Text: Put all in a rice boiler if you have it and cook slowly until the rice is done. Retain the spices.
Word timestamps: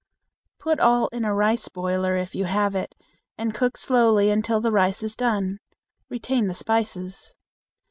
Put 0.57 0.79
all 0.79 1.09
in 1.09 1.23
a 1.25 1.31
rice 1.31 1.69
boiler 1.69 2.17
if 2.17 2.33
you 2.33 2.45
have 2.45 2.75
it 2.75 2.95
and 3.37 3.53
cook 3.53 3.77
slowly 3.77 4.31
until 4.31 4.59
the 4.59 4.71
rice 4.71 5.03
is 5.03 5.15
done. 5.15 5.59
Retain 6.09 6.47
the 6.47 6.55
spices. 6.55 7.35